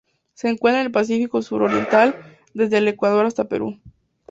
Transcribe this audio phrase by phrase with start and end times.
[0.33, 2.15] Se encuentra en el Pacífico suroriental,
[2.55, 3.79] desde el Ecuador hasta el Perú.